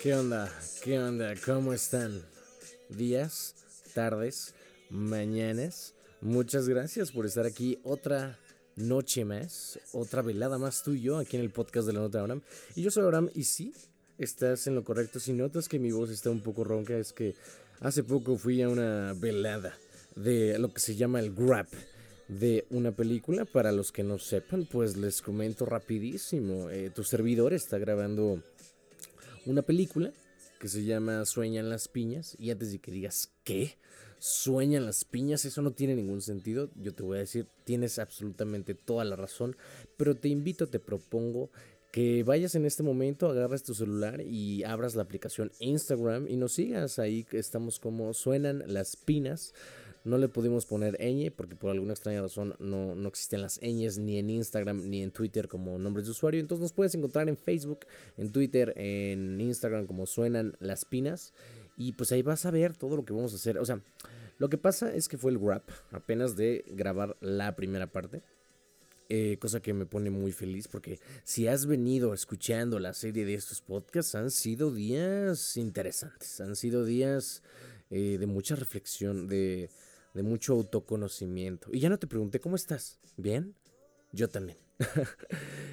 [0.00, 0.48] ¿Qué onda?
[0.84, 1.34] ¿Qué onda?
[1.44, 2.22] ¿Cómo están?
[2.88, 3.56] Días,
[3.94, 4.54] tardes,
[4.90, 5.92] mañanas.
[6.20, 8.38] Muchas gracias por estar aquí otra
[8.76, 12.18] noche más, otra velada más tú y yo aquí en el podcast de la nota
[12.18, 12.42] de Abraham.
[12.76, 13.74] Y yo soy Abraham y sí,
[14.18, 15.18] estás en lo correcto.
[15.18, 17.34] Si notas que mi voz está un poco ronca es que
[17.80, 19.76] hace poco fui a una velada
[20.14, 21.66] de lo que se llama el Grab
[22.28, 23.46] de una película.
[23.46, 26.70] Para los que no sepan, pues les comento rapidísimo.
[26.70, 28.40] Eh, tu servidor está grabando
[29.48, 30.12] una película
[30.60, 32.36] que se llama Sueñan las piñas.
[32.38, 33.78] Y antes de que digas, ¿qué?
[34.18, 36.70] Sueñan las piñas, eso no tiene ningún sentido.
[36.76, 39.56] Yo te voy a decir, tienes absolutamente toda la razón.
[39.96, 41.50] Pero te invito, te propongo
[41.92, 46.52] que vayas en este momento, agarras tu celular y abras la aplicación Instagram y nos
[46.52, 46.98] sigas.
[46.98, 49.54] Ahí estamos como Suenan las pinas.
[50.04, 53.98] No le pudimos poner ñ porque por alguna extraña razón no, no existen las ñes
[53.98, 56.40] ni en Instagram ni en Twitter como nombres de usuario.
[56.40, 57.80] Entonces nos puedes encontrar en Facebook,
[58.16, 61.32] en Twitter, en Instagram como suenan las pinas.
[61.76, 63.58] Y pues ahí vas a ver todo lo que vamos a hacer.
[63.58, 63.80] O sea,
[64.38, 68.22] lo que pasa es que fue el wrap apenas de grabar la primera parte.
[69.10, 73.32] Eh, cosa que me pone muy feliz porque si has venido escuchando la serie de
[73.32, 77.42] estos podcasts han sido días interesantes, han sido días
[77.88, 79.70] eh, de mucha reflexión, de,
[80.18, 81.70] de mucho autoconocimiento.
[81.72, 82.98] Y ya no te pregunté, ¿cómo estás?
[83.16, 83.54] ¿Bien?
[84.10, 84.67] Yo también.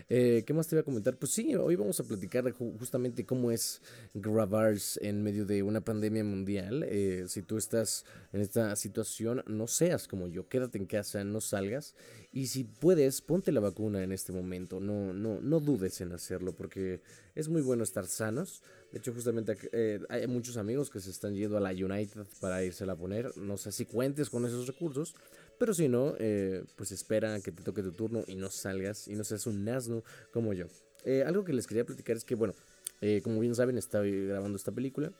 [0.08, 1.17] Eh, ¿Qué más te voy a comentar?
[1.17, 3.81] Pues sí, hoy vamos a platicar justamente cómo es
[4.14, 6.84] grabar en medio de una pandemia mundial.
[6.88, 11.42] Eh, si tú estás en esta situación, no seas como yo, quédate en casa, no
[11.42, 11.95] salgas.
[12.31, 14.80] Y si puedes, ponte la vacuna en este momento.
[14.80, 17.02] No, no, no dudes en hacerlo porque
[17.33, 18.61] es muy bueno estar sanos.
[18.92, 22.64] De hecho, justamente eh, hay muchos amigos que se están yendo a la United para
[22.64, 23.36] irse a poner.
[23.38, 25.16] No sé si cuentes con esos recursos.
[25.58, 29.16] Pero si no, eh, pues espera que te toque tu turno y no salgas y
[29.16, 30.66] no seas un asno como yo.
[31.03, 32.53] Eh, algo que les quería platicar es que, bueno,
[33.02, 35.11] eh, como bien saben, estaba grabando esta película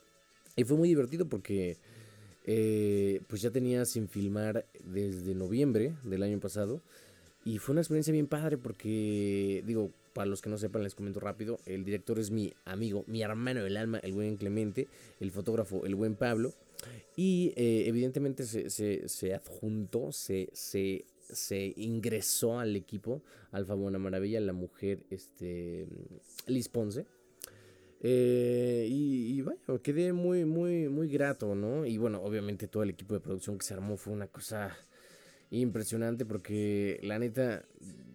[0.56, 1.78] y fue muy divertido porque
[3.28, 6.79] pues ya tenía sin filmar desde noviembre del año pasado
[7.44, 11.19] y fue una experiencia bien padre porque, digo, para los que no sepan, les comento
[11.19, 14.87] rápido, el director es mi amigo, mi hermano del alma, el buen Clemente,
[15.19, 16.53] el fotógrafo, el buen Pablo.
[17.17, 23.99] Y eh, evidentemente se, se, se adjuntó, se, se, se, ingresó al equipo Alfa Buena
[23.99, 25.85] Maravilla, la mujer este,
[26.47, 27.05] Liz Ponce.
[27.99, 31.85] Eh, y, y, bueno, quedé muy, muy, muy grato, ¿no?
[31.85, 34.77] Y bueno, obviamente todo el equipo de producción que se armó fue una cosa
[35.51, 37.65] impresionante porque la neta,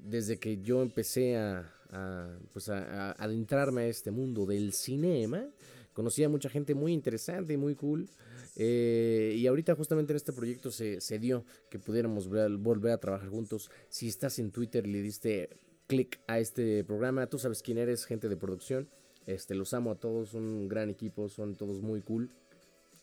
[0.02, 5.46] desde que yo empecé a, a pues a, adentrarme a este mundo del cinema,
[5.92, 8.08] conocí a mucha gente muy interesante y muy cool.
[8.56, 13.28] Eh, y ahorita justamente en este proyecto se, se dio que pudiéramos volver a trabajar
[13.28, 13.70] juntos.
[13.88, 15.50] Si estás en Twitter y le diste
[15.86, 18.88] clic a este programa, tú sabes quién eres, gente de producción.
[19.26, 22.30] Este, los amo a todos, un gran equipo, son todos muy cool.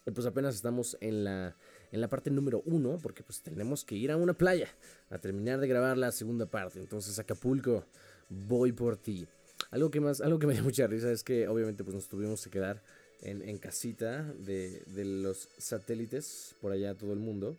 [0.03, 1.57] Pues apenas estamos en la,
[1.91, 4.69] en la parte número uno, porque pues tenemos que ir a una playa
[5.09, 6.79] a terminar de grabar la segunda parte.
[6.79, 7.85] Entonces Acapulco,
[8.29, 9.27] voy por ti.
[9.71, 12.43] Algo que más, algo que me dio mucha risa es que obviamente pues nos tuvimos
[12.43, 12.83] que quedar
[13.21, 17.57] en, casita de, los satélites por allá todo el mundo.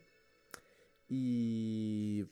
[1.09, 2.25] Y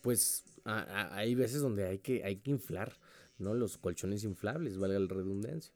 [0.00, 2.96] pues hay veces donde hay que, hay que inflar,
[3.38, 3.54] ¿no?
[3.54, 5.72] Los colchones inflables, valga la redundancia.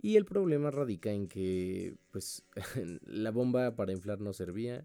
[0.00, 2.42] Y el problema radica en que, pues,
[3.06, 4.84] la bomba para inflar no servía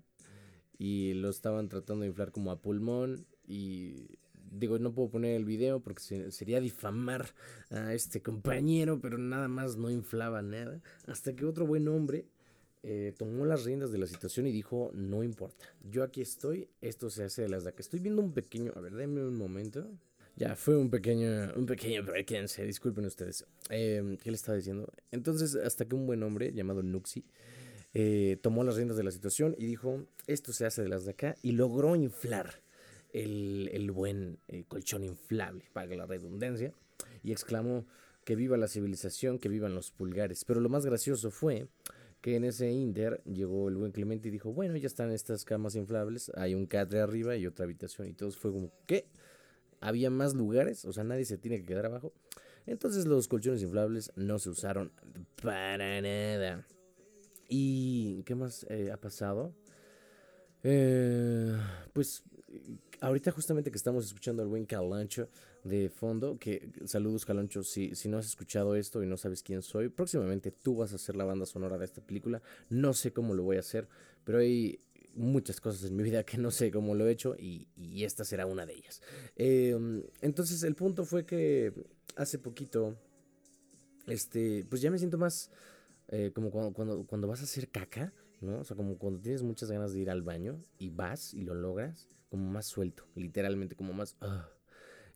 [0.78, 4.20] y lo estaban tratando de inflar como a pulmón y
[4.58, 7.28] digo, no puedo poner el video porque sería difamar
[7.70, 10.82] a este compañero, pero nada más no inflaba nada.
[11.06, 12.26] Hasta que otro buen hombre
[12.84, 17.10] eh, tomó las riendas de la situación y dijo, no importa, yo aquí estoy, esto
[17.10, 17.82] se hace de las de acá.
[17.82, 19.90] Estoy viendo un pequeño, a ver, denme un momento.
[20.36, 23.46] Ya, fue un pequeño, un pequeño se disculpen ustedes.
[23.72, 24.94] Eh, ¿Qué le estaba diciendo?
[25.12, 27.26] Entonces, hasta que un buen hombre llamado Nuxi
[27.94, 31.12] eh, tomó las riendas de la situación y dijo, esto se hace de las de
[31.12, 32.62] acá, y logró inflar
[33.24, 36.74] el, buen eh, colchón inflable, para la redundancia,
[37.24, 37.86] y exclamó
[38.24, 40.44] que viva la civilización, que vivan los pulgares.
[40.46, 41.68] Pero lo más gracioso fue
[42.22, 45.76] que en ese inter llegó el buen Clemente y dijo, bueno, ya están estas camas
[45.76, 49.08] inflables, hay un catre arriba y otra habitación, y todos fue como, ¿qué?
[49.80, 52.14] Había más lugares, o sea, nadie se tiene que quedar abajo.
[52.66, 54.92] Entonces los colchones inflables no se usaron
[55.42, 56.66] para nada.
[57.48, 59.54] ¿Y qué más eh, ha pasado?
[60.64, 61.56] Eh,
[61.94, 62.24] pues
[63.02, 65.30] ahorita justamente que estamos escuchando al buen Calancho
[65.64, 69.62] de fondo, que saludos Calancho, si, si no has escuchado esto y no sabes quién
[69.62, 73.34] soy, próximamente tú vas a hacer la banda sonora de esta película, no sé cómo
[73.34, 73.88] lo voy a hacer,
[74.24, 74.80] pero hay
[75.14, 77.68] muchas cosas en mi vida que no sé cómo lo he hecho y,
[78.04, 79.02] esta será una de ellas.
[79.36, 81.74] Em, entonces el punto fue que
[82.16, 82.98] hace poquito
[84.08, 85.52] este, pues ya me siento más
[86.08, 88.60] eh, como cuando, cuando, cuando vas a hacer caca, ¿no?
[88.60, 91.54] O sea, como cuando tienes muchas ganas de ir al baño y vas y lo
[91.56, 94.16] logras, como más suelto, literalmente, como más...
[94.22, 94.50] ah.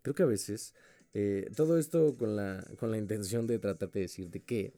[0.02, 0.74] Creo que a veces
[1.14, 4.74] eh, todo esto con la, con la intención de tratarte de decirte que,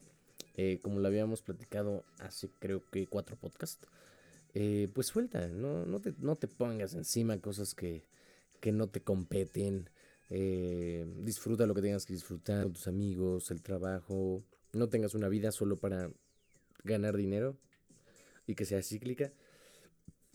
[0.56, 3.86] eh, como lo habíamos platicado hace creo que cuatro podcasts,
[4.52, 8.04] eh, pues suelta, no, no, te, no te pongas encima cosas que,
[8.60, 9.88] que no te competen.
[10.28, 14.42] disfruta lo que tengas que disfrutar con tus amigos, el trabajo.
[14.72, 16.10] No tengas una vida solo para
[16.84, 17.56] ganar dinero
[18.46, 19.32] y que sea cíclica.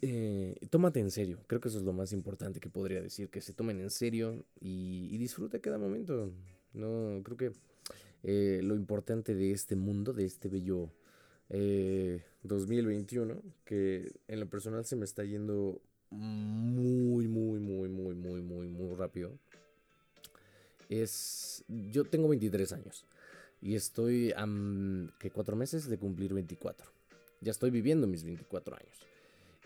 [0.02, 3.42] Eh, tómate en serio, creo que eso es lo más importante que podría decir, que
[3.42, 6.32] se tomen en serio y, y disfruta cada momento.
[6.74, 7.52] No, creo que
[8.24, 10.92] eh, lo importante de este mundo, de este bello
[12.44, 18.42] 2021, eh, que en lo personal se me está yendo muy, muy, muy, muy, muy,
[18.42, 19.38] muy, muy rápido.
[20.90, 23.06] Es, yo tengo 23 años
[23.62, 24.48] y estoy a
[25.20, 26.99] que cuatro meses de cumplir 24.
[27.42, 29.10] Ya estoy viviendo mis 24 años.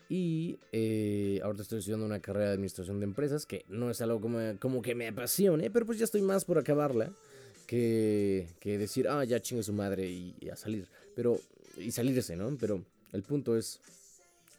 [0.10, 4.22] Y eh, ahorita estoy estudiando una carrera de administración de empresas, que no es algo
[4.60, 7.12] como, que me apasione, pero pues ya estoy más por acabarla
[7.66, 10.88] que, que decir, ah, ya chingue su madre y, a salir.
[11.16, 11.40] Pero,
[11.78, 12.56] y salirse, ¿no?
[12.60, 13.80] Pero el punto es,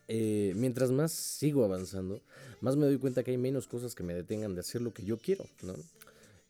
[0.08, 2.20] eh, mientras más sigo avanzando,
[2.61, 5.05] más me doy cuenta que hay menos cosas que me detengan de hacer lo que
[5.05, 5.75] yo quiero, ¿no?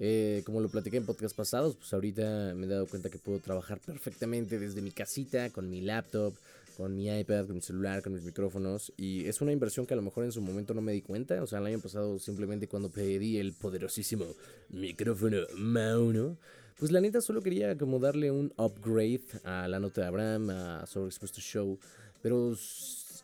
[0.07, 3.39] Eh, como lo platiqué en podcast pasados, pues ahorita me he dado cuenta que puedo
[3.39, 6.35] trabajar perfectamente desde mi casita, con mi laptop,
[6.77, 8.93] con mi iPad, con mi celular, con mis micrófonos.
[8.99, 11.43] Y es una inversión que a lo mejor en su momento no me di cuenta.
[11.43, 14.27] O sea, el año pasado simplemente cuando pedí el poderosísimo
[14.69, 16.37] micrófono Mauno,
[16.79, 20.87] pues la neta solo quería como darle un upgrade a la nota de Abraham, a
[20.87, 21.79] Sobreexpuesto Show.
[22.21, 22.55] Pero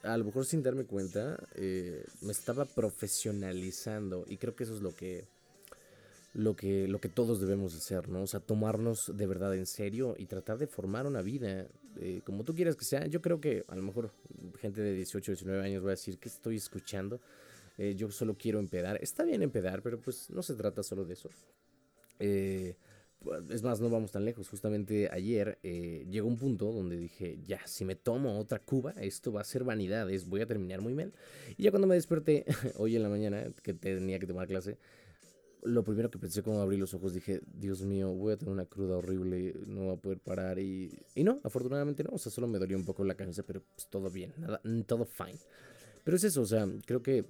[0.03, 4.25] a lo mejor sin darme cuenta, eh, me estaba profesionalizando.
[4.31, 5.27] Y creo que eso es lo que
[6.33, 8.23] lo que, lo que todos debemos hacer, ¿no?
[8.23, 11.67] O sea, tomarnos de verdad en serio y tratar de formar una vida
[11.97, 13.07] eh, como tú quieras que sea.
[13.07, 14.13] Yo creo que a lo mejor
[14.61, 17.21] gente de 18, 19 años va a decir que estoy escuchando.
[17.79, 18.99] Eh, yo solo quiero empedar.
[19.03, 21.31] Está bien empedar, pero pues no se trata solo de eso.
[22.21, 22.77] Eh,
[23.51, 24.49] es más, no vamos tan lejos.
[24.49, 29.43] Justamente ayer llegó un punto donde dije, ya, si me tomo otra cuba, esto va
[29.43, 31.13] a ser vanidades, voy a terminar muy mal.
[31.59, 32.47] Y ya cuando me desperté
[32.77, 34.79] hoy en la mañana, que tenía que tomar clase,
[35.63, 38.67] lo primero que pensé cuando abrí los ojos dije, Dios mío, voy a tener una
[38.67, 42.47] cruda horrible, no voy a poder parar y, y no, afortunadamente no, o sea, solo
[42.47, 45.39] me dolió un poco la cabeza, pero pues todo bien, nada, todo fine.
[46.05, 47.25] Pero es eso, o sea, creo que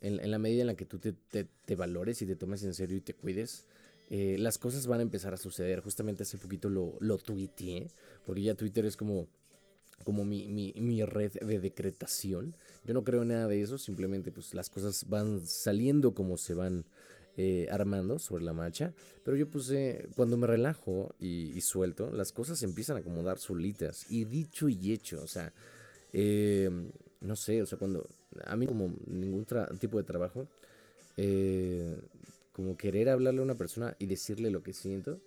[0.00, 2.74] en, en la medida en la que tú te, te, valores y te tomes en
[2.74, 3.66] serio y te cuides,
[4.10, 5.80] eh, las cosas van a empezar a suceder.
[5.80, 7.88] Justamente hace poquito lo, lo tuiteé,
[8.26, 9.28] porque ya Twitter es como,
[10.04, 12.54] como mi, mi, mi red de decretación.
[12.84, 16.54] Yo no creo en nada de eso, simplemente pues las cosas van saliendo como se
[16.54, 16.84] van
[17.36, 18.92] eh, armando sobre la marcha.
[19.24, 24.06] Pero yo puse, cuando me relajo y, suelto, las cosas empiezan a acomodar solitas.
[24.10, 25.52] Y dicho y hecho, o sea,
[26.12, 26.90] em,
[27.20, 28.08] no sé, o sea, cuando
[28.44, 29.46] a mí como ningún
[29.78, 30.48] tipo de trabajo,
[31.16, 31.96] eh,
[32.52, 35.20] como querer hablarle a una persona y decirle lo que siento,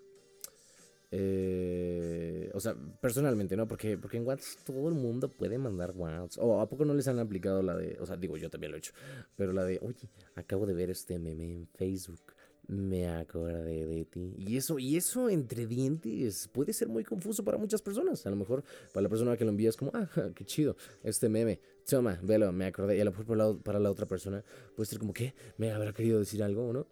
[1.15, 3.67] eh, o sea, personalmente, ¿no?
[3.67, 6.43] Porque, porque en WhatsApp todo el mundo puede mandar WhatsApp.
[6.43, 8.77] O a poco no les han aplicado la de, o sea, digo, yo también lo
[8.77, 8.93] he hecho,
[9.35, 12.33] pero la de, oye, acabo de ver este meme en Facebook.
[12.65, 14.33] Me acordé de ti.
[14.39, 18.25] Y eso, y eso entre dientes puede ser muy confuso para muchas personas.
[18.25, 21.29] A lo mejor para la persona que lo envía es como, ah, qué chido, este
[21.29, 21.59] meme.
[21.87, 22.97] Toma, velo, me acordé.
[22.97, 24.43] Y a lo mejor para la, para la otra persona
[24.75, 25.35] puede ser como, ¿qué?
[25.57, 26.87] ¿Me habrá querido decir algo no?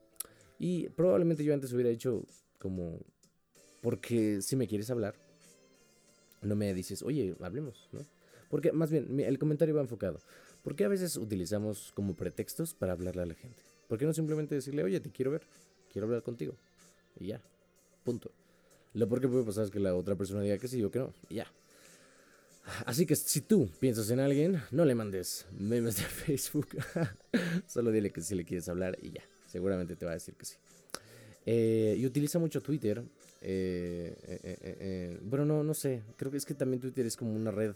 [0.60, 2.24] Y probablemente yo antes hubiera hecho
[2.60, 3.00] como
[3.82, 5.16] porque si me quieres hablar,
[6.42, 8.02] no me dices, oye, hablemos, ¿no?
[8.50, 10.20] Porque más bien, el comentario va enfocado.
[10.64, 13.58] ¿Por qué a veces utilizamos como pretextos para hablarle a la gente?
[13.88, 15.42] ¿Por qué no simplemente decirle, oye, te quiero ver,
[15.92, 16.56] quiero hablar contigo?
[17.20, 17.42] Y ya,
[18.04, 18.32] punto.
[18.94, 21.00] Lo peor que puede pasar es que la otra persona diga que sí o que
[21.00, 21.48] no, y ya.
[22.86, 26.68] Así que si tú piensas en alguien, no le mandes memes de Facebook.
[27.68, 29.24] Solo dile que si le quieres hablar y ya.
[29.48, 30.56] Seguramente te va a decir que sí.
[31.46, 33.04] Eh, y utiliza mucho Twitter
[33.42, 36.04] eh, eh, eh, bueno, no, no sé.
[36.16, 37.76] Creo que es que también Twitter es como una red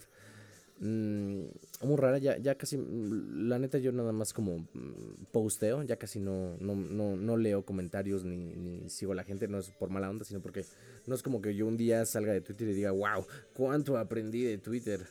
[0.78, 1.42] mm,
[1.82, 2.18] muy rara.
[2.18, 5.82] Ya, ya casi, mm, la neta, yo nada más como mm, posteo.
[5.82, 9.48] Ya casi no, no, no, no leo comentarios ni, ni, sigo a la gente.
[9.48, 10.64] No es por mala onda, sino porque
[11.06, 14.44] no es como que yo un día salga de Twitter y diga, wow, cuánto aprendí
[14.44, 15.04] de Twitter.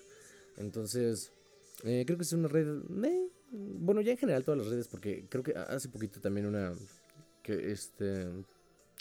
[0.57, 1.33] Entonces,
[1.81, 2.65] creo que es una red.
[3.51, 6.74] bueno, ya en general todas las redes, porque creo que hace poquito también una.
[7.43, 8.25] Que este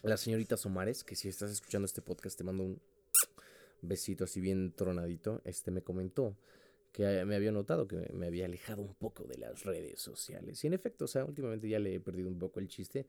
[0.04, 2.80] la señorita Somares, que si estás escuchando este podcast te mando un
[3.80, 6.36] besito así bien tronadito, este me comentó
[6.92, 10.62] que me había notado que me había alejado un poco de las redes sociales.
[10.62, 13.06] Y en efecto, o sea, últimamente ya le he perdido un poco el chiste.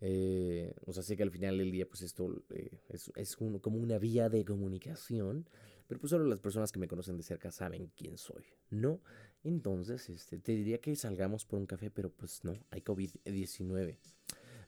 [0.00, 3.78] Eh, o sea, sé que al final del día, pues esto eh, es, es como
[3.78, 5.48] una vía de comunicación,
[5.88, 9.00] pero pues solo las personas que me conocen de cerca saben quién soy, ¿no?
[9.42, 13.96] Entonces, este, te diría que salgamos por un café, pero pues no, hay COVID-19.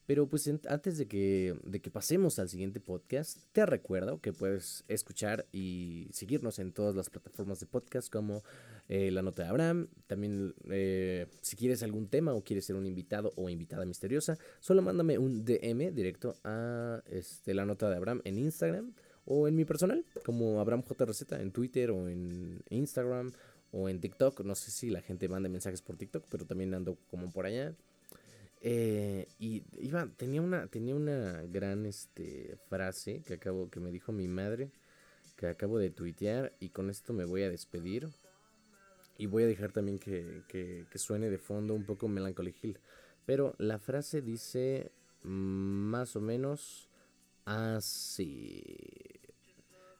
[0.09, 4.83] Pero pues antes de que, de que pasemos al siguiente podcast, te recuerdo que puedes
[4.89, 8.43] escuchar y seguirnos en todas las plataformas de podcast como
[8.89, 9.89] eh, La Nota de Abraham.
[10.07, 14.81] También eh, si quieres algún tema o quieres ser un invitado o invitada misteriosa, solo
[14.81, 18.95] mándame un DM directo a este, La Nota de Abraham en Instagram
[19.27, 23.33] o en mi personal como Abraham JRZ en Twitter o en Instagram
[23.73, 24.41] o en TikTok.
[24.41, 27.75] No sé si la gente manda mensajes por TikTok, pero también ando como por allá.
[28.61, 34.13] Eh, y iba, tenía una, tenía una gran este, frase que acabo, que me dijo
[34.13, 34.71] mi madre,
[35.37, 38.09] que acabo de tuitear, y con esto me voy a despedir.
[39.17, 42.55] Y voy a dejar también que, que, que suene de fondo un poco Melancholy.
[43.27, 46.89] Pero la frase dice más o menos
[47.45, 48.63] así.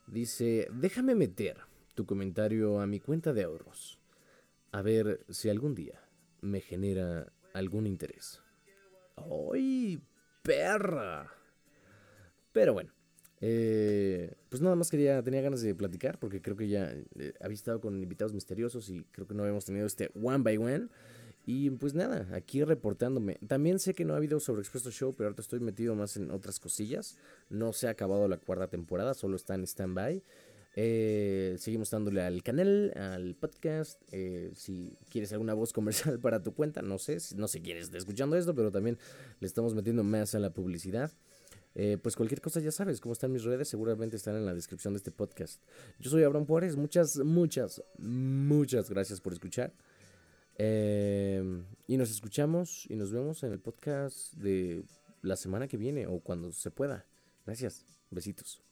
[0.07, 1.59] Dice, déjame meter
[1.95, 3.99] tu comentario a mi cuenta de ahorros.
[4.71, 6.01] A ver si algún día
[6.41, 8.41] me genera algún interés.
[9.53, 10.01] ¡Ay,
[10.43, 11.31] perra!
[12.53, 12.91] Pero bueno,
[13.41, 17.55] eh, pues nada más quería, tenía ganas de platicar porque creo que ya eh, había
[17.55, 20.89] estado con invitados misteriosos y creo que no habíamos tenido este one by one.
[21.47, 23.39] Y pues nada, aquí reportándome.
[23.47, 26.31] También sé que no ha habido sobre Expresso Show, pero ahorita estoy metido más en
[26.31, 27.17] otras cosillas.
[27.49, 30.23] No se ha acabado la cuarta temporada, solo está en stand-by.
[30.81, 34.01] Eh, seguimos dándole al canal, al podcast.
[34.13, 37.99] Eh, si quieres alguna voz comercial para tu cuenta, no sé, no sé quién está
[37.99, 38.97] escuchando esto, pero también
[39.41, 41.11] le estamos metiendo más a la publicidad.
[41.75, 44.95] Eh, pues cualquier cosa ya sabes cómo están mis redes, seguramente están en la descripción
[44.95, 45.61] de este podcast.
[45.99, 49.73] Yo soy Abraham Juárez, muchas, muchas, muchas gracias por escuchar.
[50.61, 54.85] y nos escuchamos y nos vemos en el podcast de
[55.23, 57.05] la semana que viene o cuando se pueda.
[57.45, 58.68] Gracias, besitos.